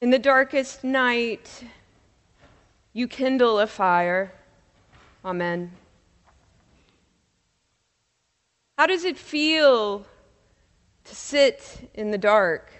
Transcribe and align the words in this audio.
In 0.00 0.08
the 0.08 0.18
darkest 0.18 0.82
night, 0.82 1.62
you 2.94 3.06
kindle 3.06 3.60
a 3.60 3.66
fire. 3.66 4.32
Amen. 5.22 5.72
How 8.78 8.86
does 8.86 9.04
it 9.04 9.18
feel 9.18 10.06
to 11.04 11.14
sit 11.14 11.90
in 11.92 12.12
the 12.12 12.16
dark? 12.16 12.72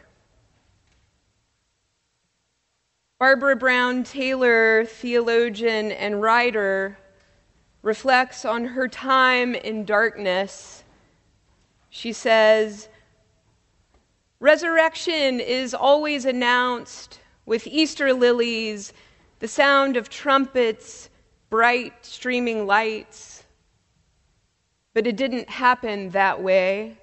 Barbara 3.19 3.55
Brown 3.55 4.03
Taylor, 4.03 4.87
theologian 4.87 5.93
and 5.93 6.23
writer, 6.23 6.97
reflects 7.83 8.47
on 8.47 8.65
her 8.65 8.89
time 8.89 9.55
in 9.55 9.85
darkness. 9.85 10.85
She 11.91 12.15
says, 12.15 12.89
Resurrection 14.41 15.39
is 15.39 15.75
always 15.75 16.25
announced 16.25 17.21
with 17.45 17.67
Easter 17.67 18.15
lilies, 18.15 18.95
the 19.39 19.47
sound 19.47 19.99
of 19.99 20.09
trumpets, 20.09 21.11
bright 21.51 21.93
streaming 22.07 22.67
lights. 22.67 23.45
But 24.95 25.07
it 25.07 25.17
didn't 25.17 25.51
happen 25.51 26.09
that 26.11 26.43
way. 26.43 26.97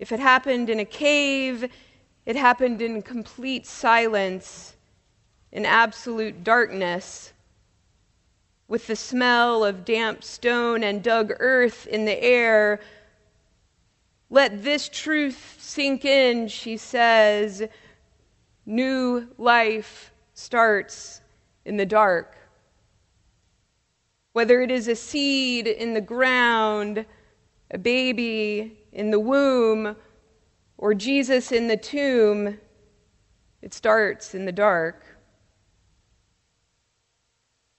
If 0.00 0.10
it 0.10 0.18
happened 0.18 0.68
in 0.68 0.80
a 0.80 0.84
cave, 0.84 1.70
it 2.26 2.34
happened 2.34 2.82
in 2.82 3.02
complete 3.02 3.64
silence, 3.64 4.74
in 5.52 5.64
absolute 5.64 6.42
darkness, 6.42 7.32
with 8.66 8.88
the 8.88 8.96
smell 8.96 9.64
of 9.64 9.84
damp 9.84 10.24
stone 10.24 10.82
and 10.82 11.00
dug 11.00 11.32
earth 11.38 11.86
in 11.86 12.06
the 12.06 12.20
air 12.20 12.80
let 14.32 14.64
this 14.64 14.88
truth 14.88 15.58
sink 15.60 16.06
in, 16.06 16.48
she 16.48 16.78
says. 16.78 17.62
New 18.64 19.28
life 19.36 20.10
starts 20.32 21.20
in 21.66 21.76
the 21.76 21.84
dark. 21.84 22.34
Whether 24.32 24.62
it 24.62 24.70
is 24.70 24.88
a 24.88 24.96
seed 24.96 25.66
in 25.66 25.92
the 25.92 26.00
ground, 26.00 27.04
a 27.72 27.76
baby 27.76 28.78
in 28.90 29.10
the 29.10 29.20
womb, 29.20 29.94
or 30.78 30.94
Jesus 30.94 31.52
in 31.52 31.68
the 31.68 31.76
tomb, 31.76 32.58
it 33.60 33.74
starts 33.74 34.34
in 34.34 34.46
the 34.46 34.52
dark. 34.52 35.04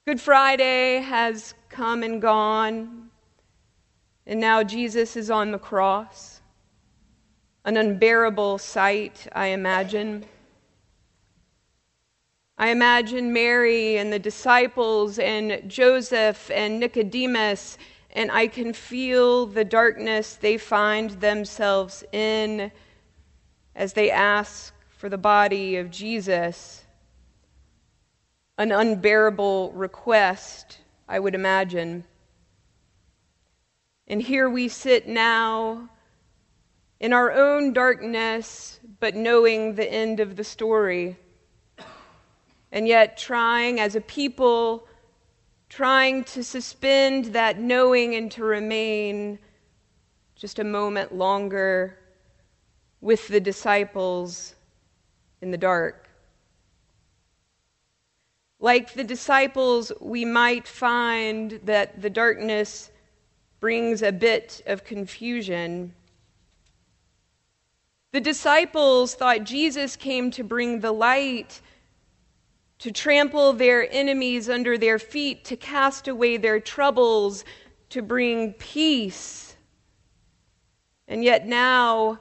Good 0.06 0.20
Friday 0.20 1.00
has 1.00 1.54
come 1.68 2.04
and 2.04 2.22
gone, 2.22 3.10
and 4.24 4.38
now 4.38 4.62
Jesus 4.62 5.16
is 5.16 5.32
on 5.32 5.50
the 5.50 5.58
cross 5.58 6.42
an 7.64 7.76
unbearable 7.76 8.58
sight, 8.58 9.26
I 9.32 9.46
imagine. 9.46 10.24
I 12.58 12.68
imagine 12.68 13.32
Mary 13.32 13.96
and 13.96 14.12
the 14.12 14.18
disciples 14.18 15.18
and 15.18 15.62
Joseph 15.68 16.50
and 16.50 16.78
Nicodemus, 16.78 17.78
and 18.10 18.30
I 18.30 18.48
can 18.48 18.72
feel 18.74 19.46
the 19.46 19.64
darkness 19.64 20.34
they 20.36 20.58
find 20.58 21.10
themselves 21.10 22.04
in 22.12 22.70
as 23.74 23.94
they 23.94 24.10
ask 24.10 24.74
for 24.90 25.08
the 25.08 25.18
body 25.18 25.76
of 25.76 25.90
Jesus. 25.90 26.84
An 28.58 28.70
unbearable 28.70 29.72
request, 29.72 30.78
I 31.08 31.18
would 31.18 31.34
imagine. 31.34 32.04
And 34.06 34.20
here 34.20 34.50
we 34.50 34.68
sit 34.68 35.08
now 35.08 35.88
in 37.04 37.12
our 37.12 37.32
own 37.32 37.74
darkness, 37.74 38.80
but 38.98 39.14
knowing 39.14 39.74
the 39.74 39.92
end 39.92 40.20
of 40.20 40.36
the 40.36 40.42
story. 40.42 41.18
And 42.72 42.88
yet, 42.88 43.18
trying 43.18 43.78
as 43.78 43.94
a 43.94 44.00
people, 44.00 44.88
trying 45.68 46.24
to 46.24 46.42
suspend 46.42 47.26
that 47.26 47.58
knowing 47.58 48.14
and 48.14 48.32
to 48.32 48.42
remain 48.42 49.38
just 50.34 50.58
a 50.58 50.64
moment 50.64 51.14
longer 51.14 51.98
with 53.02 53.28
the 53.28 53.38
disciples 53.38 54.54
in 55.42 55.50
the 55.50 55.58
dark. 55.58 56.08
Like 58.60 58.94
the 58.94 59.04
disciples, 59.04 59.92
we 60.00 60.24
might 60.24 60.66
find 60.66 61.60
that 61.64 62.00
the 62.00 62.08
darkness 62.08 62.90
brings 63.60 64.00
a 64.00 64.10
bit 64.10 64.62
of 64.64 64.84
confusion. 64.84 65.92
The 68.14 68.20
disciples 68.20 69.16
thought 69.16 69.42
Jesus 69.42 69.96
came 69.96 70.30
to 70.30 70.44
bring 70.44 70.78
the 70.78 70.92
light, 70.92 71.60
to 72.78 72.92
trample 72.92 73.52
their 73.52 73.92
enemies 73.92 74.48
under 74.48 74.78
their 74.78 75.00
feet, 75.00 75.44
to 75.46 75.56
cast 75.56 76.06
away 76.06 76.36
their 76.36 76.60
troubles, 76.60 77.44
to 77.88 78.02
bring 78.02 78.52
peace. 78.52 79.56
And 81.08 81.24
yet 81.24 81.48
now 81.48 82.20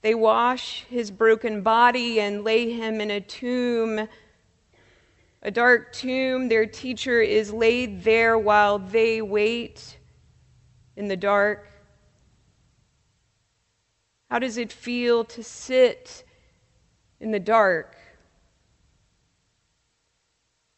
they 0.00 0.14
wash 0.14 0.84
his 0.84 1.10
broken 1.10 1.60
body 1.60 2.18
and 2.18 2.42
lay 2.42 2.72
him 2.72 3.02
in 3.02 3.10
a 3.10 3.20
tomb, 3.20 4.08
a 5.42 5.50
dark 5.50 5.92
tomb. 5.92 6.48
Their 6.48 6.64
teacher 6.64 7.20
is 7.20 7.52
laid 7.52 8.02
there 8.02 8.38
while 8.38 8.78
they 8.78 9.20
wait 9.20 9.98
in 10.96 11.08
the 11.08 11.18
dark. 11.18 11.68
How 14.30 14.38
does 14.38 14.56
it 14.56 14.72
feel 14.72 15.24
to 15.24 15.42
sit 15.42 16.24
in 17.20 17.30
the 17.30 17.40
dark? 17.40 17.96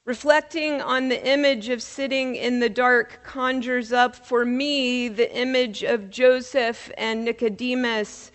Reflecting 0.04 0.80
on 0.80 1.08
the 1.08 1.26
image 1.26 1.68
of 1.68 1.82
sitting 1.82 2.36
in 2.36 2.60
the 2.60 2.68
dark 2.68 3.24
conjures 3.24 3.92
up 3.92 4.14
for 4.14 4.44
me 4.44 5.08
the 5.08 5.36
image 5.36 5.82
of 5.82 6.10
Joseph 6.10 6.92
and 6.96 7.24
Nicodemus 7.24 8.30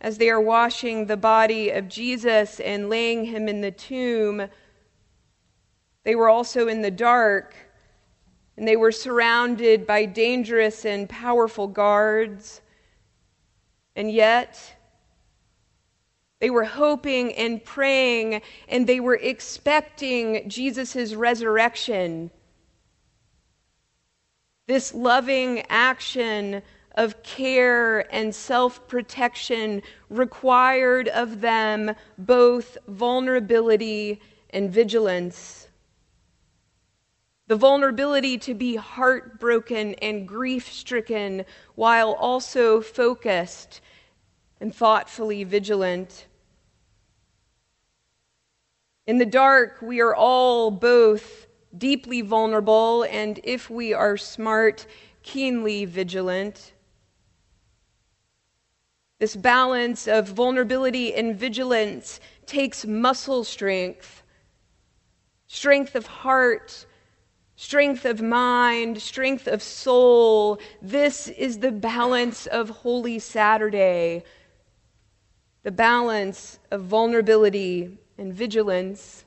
as 0.00 0.18
they 0.18 0.30
are 0.30 0.40
washing 0.40 1.06
the 1.06 1.16
body 1.16 1.70
of 1.70 1.88
Jesus 1.88 2.60
and 2.60 2.88
laying 2.88 3.24
him 3.24 3.48
in 3.48 3.60
the 3.60 3.72
tomb. 3.72 4.48
They 6.04 6.14
were 6.14 6.28
also 6.28 6.68
in 6.68 6.82
the 6.82 6.90
dark, 6.90 7.56
and 8.56 8.68
they 8.68 8.76
were 8.76 8.92
surrounded 8.92 9.86
by 9.86 10.04
dangerous 10.04 10.84
and 10.84 11.08
powerful 11.08 11.66
guards. 11.66 12.60
And 13.96 14.10
yet, 14.10 14.74
they 16.40 16.50
were 16.50 16.64
hoping 16.64 17.32
and 17.34 17.64
praying 17.64 18.42
and 18.68 18.86
they 18.86 19.00
were 19.00 19.16
expecting 19.16 20.48
Jesus' 20.48 21.14
resurrection. 21.14 22.30
This 24.66 24.92
loving 24.92 25.62
action 25.70 26.62
of 26.96 27.22
care 27.22 28.12
and 28.14 28.34
self 28.34 28.86
protection 28.88 29.82
required 30.10 31.08
of 31.08 31.40
them 31.40 31.94
both 32.18 32.76
vulnerability 32.88 34.20
and 34.50 34.70
vigilance. 34.70 35.63
The 37.46 37.56
vulnerability 37.56 38.38
to 38.38 38.54
be 38.54 38.76
heartbroken 38.76 39.94
and 39.94 40.26
grief 40.26 40.72
stricken 40.72 41.44
while 41.74 42.12
also 42.12 42.80
focused 42.80 43.82
and 44.60 44.74
thoughtfully 44.74 45.44
vigilant. 45.44 46.26
In 49.06 49.18
the 49.18 49.26
dark, 49.26 49.82
we 49.82 50.00
are 50.00 50.14
all 50.14 50.70
both 50.70 51.46
deeply 51.76 52.22
vulnerable 52.22 53.02
and, 53.02 53.38
if 53.44 53.68
we 53.68 53.92
are 53.92 54.16
smart, 54.16 54.86
keenly 55.22 55.84
vigilant. 55.84 56.72
This 59.18 59.36
balance 59.36 60.08
of 60.08 60.28
vulnerability 60.28 61.14
and 61.14 61.36
vigilance 61.36 62.20
takes 62.46 62.86
muscle 62.86 63.44
strength, 63.44 64.22
strength 65.46 65.94
of 65.94 66.06
heart, 66.06 66.86
strength 67.56 68.04
of 68.04 68.20
mind, 68.20 69.00
strength 69.00 69.46
of 69.46 69.62
soul. 69.62 70.58
This 70.82 71.28
is 71.28 71.58
the 71.58 71.72
balance 71.72 72.46
of 72.46 72.68
Holy 72.68 73.18
Saturday 73.18 74.24
the 75.64 75.72
balance 75.72 76.58
of 76.70 76.82
vulnerability 76.82 77.98
and 78.18 78.32
vigilance. 78.32 79.24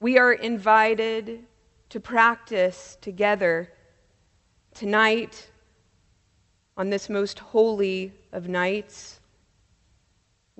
We 0.00 0.18
are 0.18 0.32
invited 0.32 1.44
to 1.90 2.00
practice 2.00 2.96
together 3.02 3.70
tonight 4.74 5.50
on 6.78 6.88
this 6.88 7.10
most 7.10 7.38
holy 7.38 8.14
of 8.32 8.48
nights. 8.48 9.19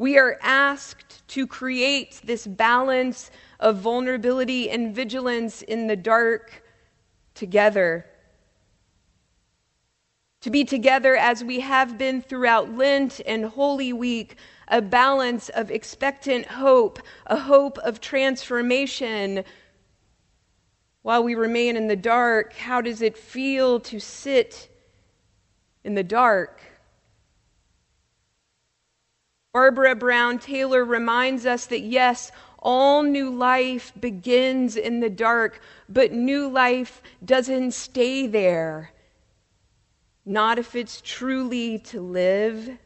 We 0.01 0.17
are 0.17 0.39
asked 0.41 1.29
to 1.29 1.47
create 1.47 2.23
this 2.25 2.47
balance 2.47 3.31
of 3.59 3.77
vulnerability 3.81 4.71
and 4.71 4.95
vigilance 4.95 5.61
in 5.61 5.89
the 5.89 5.95
dark 5.95 6.63
together 7.35 8.07
to 10.41 10.49
be 10.49 10.65
together 10.65 11.17
as 11.17 11.45
we 11.45 11.61
have 11.61 11.99
been 11.99 12.23
throughout 12.23 12.75
Lent 12.75 13.21
and 13.27 13.45
Holy 13.45 13.93
Week, 13.93 14.37
a 14.69 14.81
balance 14.81 15.51
of 15.51 15.71
expectant 15.71 16.47
hope, 16.47 17.01
a 17.27 17.39
hope 17.39 17.77
of 17.77 18.01
transformation. 18.01 19.45
While 21.03 21.25
we 21.25 21.35
remain 21.35 21.77
in 21.77 21.89
the 21.89 21.95
dark, 21.95 22.55
how 22.55 22.81
does 22.81 23.03
it 23.03 23.19
feel 23.19 23.79
to 23.81 24.01
sit 24.01 24.71
in 25.85 25.95
the 25.95 26.03
dark? 26.03 26.70
Barbara 29.53 29.97
Brown 29.97 30.39
Taylor 30.39 30.85
reminds 30.85 31.45
us 31.45 31.67
that 31.67 31.81
yes, 31.81 32.31
all 32.61 33.03
new 33.03 33.31
life 33.31 33.93
begins 33.99 34.77
in 34.77 35.01
the 35.01 35.11
dark, 35.11 35.61
but 35.89 36.13
new 36.13 36.49
life 36.49 37.03
doesn't 37.25 37.73
stay 37.73 38.29
there. 38.29 38.93
Not 40.25 40.59
if 40.61 40.77
it's 40.77 41.01
truly 41.01 41.79
to 41.81 42.01
live. 42.01 42.79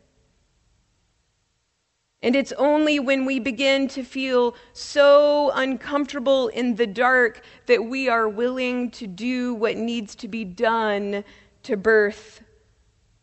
And 2.23 2.35
it's 2.35 2.53
only 2.53 2.99
when 2.99 3.27
we 3.27 3.41
begin 3.41 3.87
to 3.89 4.03
feel 4.03 4.55
so 4.73 5.51
uncomfortable 5.55 6.49
in 6.49 6.77
the 6.77 6.87
dark 6.87 7.43
that 7.67 7.85
we 7.85 8.09
are 8.09 8.27
willing 8.27 8.91
to 8.93 9.07
do 9.07 9.53
what 9.53 9.77
needs 9.77 10.15
to 10.15 10.29
be 10.29 10.47
done 10.47 11.25
to 11.65 11.77
birth 11.77 12.43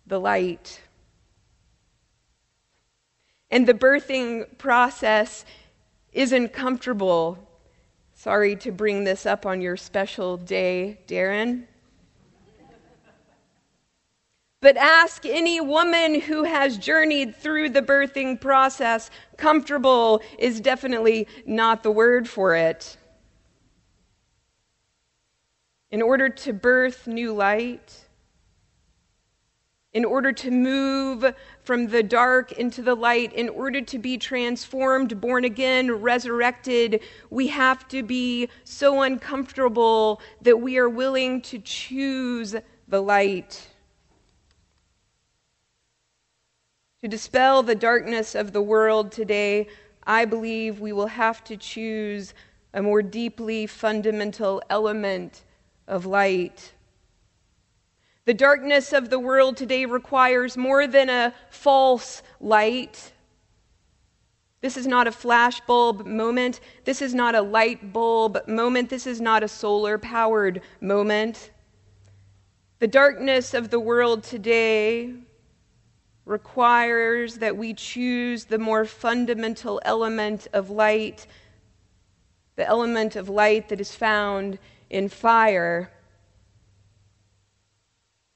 the 0.06 0.20
light. 0.20 0.82
And 3.52 3.68
the 3.68 3.74
birthing 3.74 4.58
process 4.58 5.46
isn't 6.14 6.54
comfortable. 6.54 7.38
Sorry 8.14 8.56
to 8.58 8.72
bring 8.72 9.04
this 9.04 9.26
up 9.26 9.46
on 9.46 9.62
your 9.62 9.76
special 9.76 10.38
day, 10.38 11.00
Darren. 11.08 11.66
But 14.62 14.78
ask 14.78 15.26
any 15.26 15.60
woman 15.60 16.22
who 16.22 16.44
has 16.44 16.78
journeyed 16.78 17.36
through 17.36 17.70
the 17.70 17.82
birthing 17.82 18.40
process. 18.40 19.10
Comfortable 19.36 20.22
is 20.38 20.62
definitely 20.62 21.28
not 21.48 21.82
the 21.82 21.92
word 21.92 22.30
for 22.30 22.56
it. 22.56 22.96
In 25.90 26.02
order 26.02 26.30
to 26.30 26.54
birth 26.54 27.08
new 27.08 27.34
light, 27.34 28.01
in 29.94 30.06
order 30.06 30.32
to 30.32 30.52
move 30.52 31.34
from 31.64 31.88
the 31.88 32.02
dark 32.02 32.54
into 32.54 32.82
the 32.82 32.96
light, 32.96 33.34
in 33.34 33.50
order 33.50 33.82
to 33.82 34.00
be 34.00 34.18
transformed, 34.18 35.20
born 35.20 35.44
again, 35.44 35.92
resurrected, 35.92 37.02
we 37.30 37.48
have 37.48 37.88
to 37.90 38.02
be 38.02 38.48
so 38.64 39.02
uncomfortable 39.02 40.22
that 40.42 40.58
we 40.58 40.78
are 40.78 40.88
willing 40.90 41.42
to 41.42 41.60
choose 41.60 42.56
the 42.88 43.02
light. 43.02 43.68
To 47.02 47.08
dispel 47.08 47.64
the 47.64 47.76
darkness 47.76 48.36
of 48.36 48.54
the 48.54 48.62
world 48.62 49.12
today, 49.12 49.68
I 50.06 50.24
believe 50.24 50.80
we 50.80 50.94
will 50.94 51.08
have 51.08 51.44
to 51.46 51.58
choose 51.58 52.34
a 52.74 52.82
more 52.82 53.02
deeply 53.02 53.68
fundamental 53.68 54.62
element 54.70 55.44
of 55.88 56.06
light. 56.06 56.72
The 58.32 58.36
darkness 58.36 58.94
of 58.94 59.10
the 59.10 59.20
world 59.20 59.58
today 59.58 59.84
requires 59.84 60.56
more 60.56 60.88
than 60.88 61.10
a 61.10 61.34
false 61.50 62.24
light. 62.40 63.12
This 64.62 64.78
is 64.78 64.88
not 64.88 65.06
a 65.06 65.12
flashbulb 65.12 66.06
moment. 66.06 66.62
This 66.86 67.02
is 67.02 67.14
not 67.14 67.36
a 67.36 67.42
light 67.42 67.92
bulb 67.92 68.38
moment. 68.48 68.90
This 68.90 69.06
is 69.06 69.20
not 69.20 69.44
a 69.44 69.50
solar 69.50 69.98
powered 69.98 70.62
moment. 70.80 71.52
The 72.80 72.88
darkness 72.88 73.54
of 73.54 73.70
the 73.70 73.82
world 73.82 74.24
today 74.24 75.14
requires 76.24 77.36
that 77.40 77.58
we 77.58 77.74
choose 77.74 78.46
the 78.46 78.60
more 78.60 78.86
fundamental 78.86 79.82
element 79.84 80.48
of 80.54 80.70
light, 80.70 81.28
the 82.56 82.66
element 82.66 83.18
of 83.18 83.28
light 83.28 83.68
that 83.68 83.82
is 83.82 83.94
found 83.94 84.58
in 84.90 85.10
fire. 85.10 85.92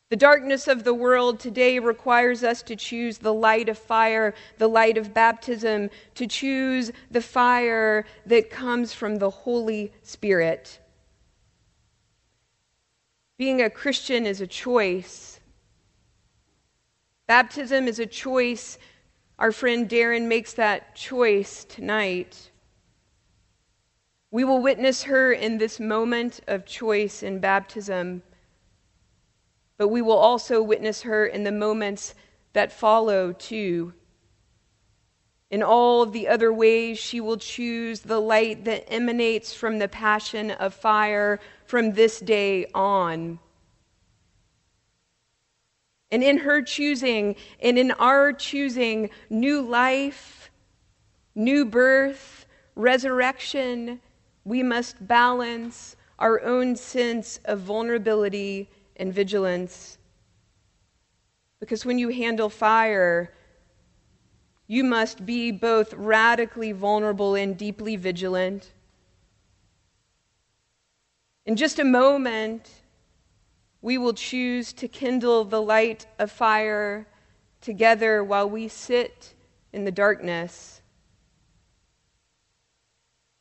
The 0.10 0.16
darkness 0.16 0.68
of 0.68 0.84
the 0.84 0.94
world 0.94 1.40
today 1.40 1.80
requires 1.80 2.44
us 2.44 2.62
to 2.64 2.76
choose 2.76 3.18
the 3.18 3.34
light 3.34 3.70
of 3.70 3.78
fire, 3.78 4.36
the 4.60 4.68
light 4.68 4.98
of 4.98 5.16
baptism, 5.16 5.90
to 6.14 6.28
choose 6.28 6.92
the 7.10 7.22
fire 7.22 8.06
that 8.28 8.52
comes 8.52 8.94
from 8.94 9.18
the 9.18 9.32
Holy 9.32 9.92
Spirit. 10.04 10.80
Being 13.38 13.64
a 13.64 13.70
Christian 13.70 14.28
is 14.28 14.42
a 14.42 14.48
choice. 14.48 15.40
Baptism 17.26 17.88
is 17.88 17.98
a 17.98 18.06
choice. 18.06 18.78
Our 19.40 19.52
friend 19.52 19.90
Darren 19.90 20.28
makes 20.28 20.54
that 20.54 20.96
choice 20.96 21.64
tonight. 21.64 22.52
We 24.30 24.44
will 24.44 24.62
witness 24.62 25.04
her 25.04 25.34
in 25.34 25.58
this 25.58 25.80
moment 25.80 26.42
of 26.46 26.66
choice 26.66 27.24
in 27.24 27.40
baptism 27.40 28.22
but 29.78 29.90
we 29.90 30.02
will 30.02 30.18
also 30.18 30.62
witness 30.62 31.02
her 31.02 31.26
in 31.26 31.44
the 31.44 31.52
moments 31.52 32.16
that 32.54 32.72
follow, 32.72 33.34
too. 33.34 33.94
In 35.52 35.62
all 35.62 36.02
of 36.02 36.14
the 36.14 36.28
other 36.28 36.52
ways, 36.52 36.98
she 36.98 37.22
will 37.22 37.38
choose 37.38 38.02
the 38.02 38.20
light 38.20 38.66
that 38.66 38.92
emanates 38.92 39.54
from 39.54 39.78
the 39.80 39.88
passion 39.88 40.52
of 40.52 40.74
fire 40.74 41.40
from 41.66 41.92
this 41.92 42.20
day 42.20 42.66
on. 42.74 43.40
And 46.12 46.24
in 46.24 46.40
her 46.40 46.62
choosing, 46.62 47.36
and 47.60 47.78
in 47.78 47.92
our 47.92 48.32
choosing, 48.32 49.10
new 49.30 49.62
life, 49.62 50.50
new 51.36 51.66
birth, 51.66 52.46
resurrection, 52.76 54.00
we 54.46 54.64
must 54.64 55.08
balance 55.08 55.96
our 56.18 56.42
own 56.42 56.76
sense 56.76 57.40
of 57.46 57.60
vulnerability 57.60 58.70
and 58.98 59.14
vigilance. 59.14 59.98
Because 61.60 61.86
when 61.86 62.00
you 62.00 62.10
handle 62.10 62.50
fire, 62.50 63.34
you 64.68 64.84
must 64.84 65.26
be 65.26 65.52
both 65.52 65.94
radically 65.94 66.72
vulnerable 66.72 67.36
and 67.36 67.58
deeply 67.58 67.96
vigilant. 67.96 68.72
In 71.46 71.56
just 71.56 71.78
a 71.78 71.84
moment, 71.84 72.70
we 73.82 73.98
will 73.98 74.14
choose 74.14 74.74
to 74.74 74.88
kindle 74.88 75.44
the 75.44 75.62
light 75.62 76.08
of 76.18 76.32
fire 76.32 77.06
together 77.62 78.24
while 78.24 78.50
we 78.50 78.68
sit 78.68 79.36
in 79.72 79.86
the 79.86 79.92
darkness. 79.92 80.82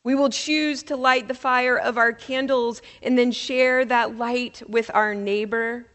We 0.05 0.13
will 0.13 0.29
choose 0.29 0.83
to 0.83 0.95
light 0.95 1.27
the 1.27 1.33
fire 1.33 1.79
of 1.79 1.97
our 1.97 2.13
candles 2.13 2.83
and 3.01 3.17
then 3.17 3.31
share 3.31 3.83
that 3.85 4.15
light 4.15 4.61
with 4.69 4.91
our 4.93 5.15
neighbor. 5.15 5.87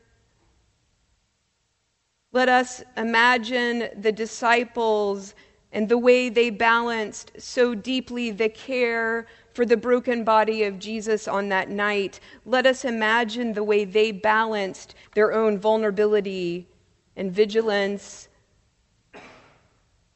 Let 2.33 2.49
us 2.49 2.83
imagine 2.97 3.89
the 3.97 4.11
disciples 4.11 5.37
and 5.71 5.89
the 5.89 5.97
way 5.97 6.29
they 6.29 6.51
balanced 6.51 7.31
so 7.39 7.77
deeply 7.77 8.33
the 8.33 8.49
care 8.49 9.29
for 9.55 9.65
the 9.65 9.77
broken 9.77 10.25
body 10.25 10.65
of 10.65 10.81
Jesus 10.81 11.29
on 11.29 11.49
that 11.51 11.71
night. 11.71 12.19
Let 12.45 12.67
us 12.67 12.85
imagine 12.85 13.53
the 13.53 13.63
way 13.63 13.85
they 13.85 14.11
balanced 14.11 14.97
their 15.15 15.33
own 15.33 15.57
vulnerability 15.57 16.67
and 17.15 17.31
vigilance. 17.31 18.29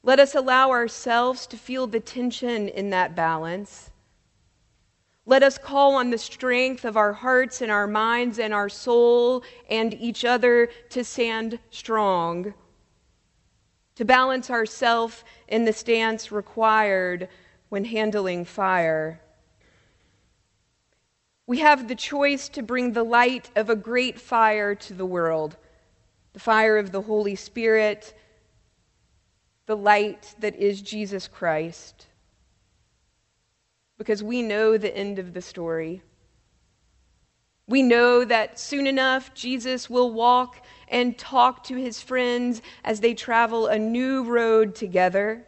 Let 0.06 0.20
us 0.20 0.34
allow 0.34 0.70
ourselves 0.70 1.46
to 1.46 1.56
feel 1.56 1.86
the 1.86 1.98
tension 1.98 2.68
in 2.68 2.90
that 2.90 3.16
balance. 3.16 3.90
Let 5.24 5.42
us 5.42 5.56
call 5.56 5.94
on 5.94 6.10
the 6.10 6.18
strength 6.18 6.84
of 6.84 6.98
our 6.98 7.14
hearts 7.14 7.62
and 7.62 7.72
our 7.72 7.86
minds 7.86 8.38
and 8.38 8.52
our 8.52 8.68
soul 8.68 9.42
and 9.70 9.94
each 9.94 10.26
other 10.26 10.68
to 10.90 11.04
stand 11.04 11.58
strong, 11.70 12.52
to 13.94 14.04
balance 14.04 14.50
ourselves 14.50 15.24
in 15.48 15.64
the 15.64 15.72
stance 15.72 16.30
required 16.30 17.26
when 17.70 17.86
handling 17.86 18.44
fire. 18.44 19.22
We 21.46 21.60
have 21.60 21.88
the 21.88 21.94
choice 21.94 22.50
to 22.50 22.62
bring 22.62 22.92
the 22.92 23.04
light 23.04 23.50
of 23.56 23.70
a 23.70 23.76
great 23.76 24.20
fire 24.20 24.74
to 24.74 24.92
the 24.92 25.06
world 25.06 25.56
the 26.34 26.40
fire 26.40 26.76
of 26.78 26.90
the 26.90 27.00
Holy 27.00 27.36
Spirit, 27.36 28.12
the 29.66 29.76
light 29.76 30.34
that 30.40 30.56
is 30.56 30.82
Jesus 30.82 31.28
Christ 31.28 32.06
because 33.98 34.22
we 34.22 34.42
know 34.42 34.76
the 34.76 34.94
end 34.96 35.18
of 35.18 35.32
the 35.32 35.42
story. 35.42 36.02
We 37.66 37.82
know 37.82 38.24
that 38.24 38.58
soon 38.58 38.86
enough, 38.86 39.32
Jesus 39.34 39.88
will 39.88 40.12
walk 40.12 40.64
and 40.88 41.16
talk 41.16 41.64
to 41.64 41.76
his 41.76 42.00
friends 42.00 42.60
as 42.84 43.00
they 43.00 43.14
travel 43.14 43.66
a 43.66 43.78
new 43.78 44.24
road 44.24 44.74
together. 44.74 45.46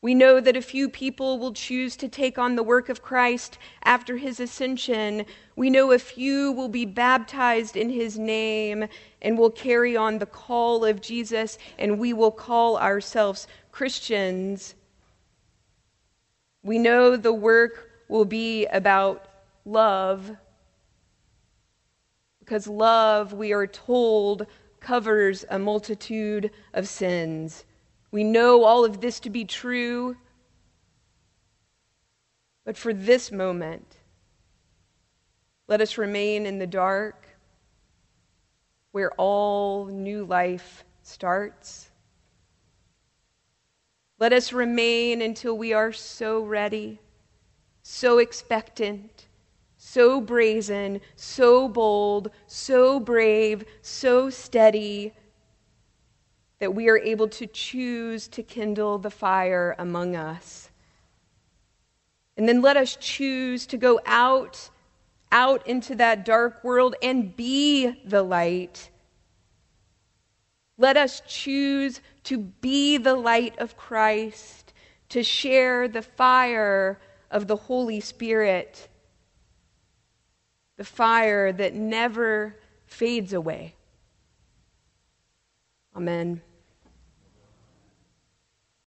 We 0.00 0.14
know 0.14 0.38
that 0.38 0.56
a 0.56 0.62
few 0.62 0.88
people 0.88 1.40
will 1.40 1.52
choose 1.52 1.96
to 1.96 2.08
take 2.08 2.38
on 2.38 2.54
the 2.54 2.62
work 2.62 2.88
of 2.88 3.02
Christ 3.02 3.58
after 3.82 4.16
his 4.16 4.38
ascension. 4.38 5.26
We 5.56 5.70
know 5.70 5.90
a 5.90 5.98
few 5.98 6.52
will 6.52 6.68
be 6.68 6.84
baptized 6.84 7.76
in 7.76 7.90
his 7.90 8.16
name 8.16 8.86
and 9.20 9.36
will 9.36 9.50
carry 9.50 9.96
on 9.96 10.18
the 10.18 10.26
call 10.26 10.84
of 10.84 11.00
Jesus, 11.00 11.58
and 11.78 11.98
we 11.98 12.12
will 12.12 12.30
call 12.30 12.78
ourselves 12.78 13.48
Christians. 13.72 14.76
We 16.62 16.78
know 16.78 17.16
the 17.16 17.32
work 17.32 17.90
will 18.08 18.24
be 18.24 18.66
about 18.66 19.26
love, 19.64 20.30
because 22.38 22.68
love, 22.68 23.32
we 23.32 23.52
are 23.52 23.66
told, 23.66 24.46
covers 24.78 25.44
a 25.50 25.58
multitude 25.58 26.50
of 26.72 26.88
sins. 26.88 27.64
We 28.10 28.24
know 28.24 28.64
all 28.64 28.84
of 28.84 29.00
this 29.00 29.20
to 29.20 29.30
be 29.30 29.44
true. 29.44 30.16
But 32.64 32.76
for 32.76 32.92
this 32.92 33.30
moment, 33.30 33.96
let 35.66 35.80
us 35.80 35.98
remain 35.98 36.46
in 36.46 36.58
the 36.58 36.66
dark 36.66 37.26
where 38.92 39.12
all 39.12 39.86
new 39.86 40.24
life 40.24 40.84
starts. 41.02 41.90
Let 44.18 44.32
us 44.32 44.52
remain 44.52 45.22
until 45.22 45.56
we 45.56 45.72
are 45.72 45.92
so 45.92 46.42
ready, 46.42 47.00
so 47.82 48.18
expectant, 48.18 49.28
so 49.76 50.20
brazen, 50.20 51.00
so 51.14 51.68
bold, 51.68 52.30
so 52.46 52.98
brave, 52.98 53.64
so 53.80 54.28
steady 54.30 55.14
that 56.58 56.74
we 56.74 56.88
are 56.88 56.98
able 56.98 57.28
to 57.28 57.46
choose 57.46 58.28
to 58.28 58.42
kindle 58.42 58.98
the 58.98 59.10
fire 59.10 59.74
among 59.78 60.16
us. 60.16 60.70
And 62.36 62.48
then 62.48 62.62
let 62.62 62.76
us 62.76 62.96
choose 63.00 63.66
to 63.66 63.76
go 63.76 64.00
out 64.06 64.70
out 65.30 65.66
into 65.66 65.94
that 65.96 66.24
dark 66.24 66.64
world 66.64 66.94
and 67.02 67.36
be 67.36 67.90
the 68.04 68.22
light. 68.22 68.90
Let 70.78 70.96
us 70.96 71.22
choose 71.26 72.00
to 72.24 72.38
be 72.38 72.96
the 72.96 73.14
light 73.14 73.58
of 73.58 73.76
Christ, 73.76 74.72
to 75.10 75.22
share 75.22 75.88
the 75.88 76.02
fire 76.02 77.00
of 77.30 77.46
the 77.46 77.56
Holy 77.56 78.00
Spirit, 78.00 78.88
the 80.76 80.84
fire 80.84 81.52
that 81.52 81.74
never 81.74 82.56
fades 82.86 83.32
away. 83.32 83.74
Amen. 85.96 86.40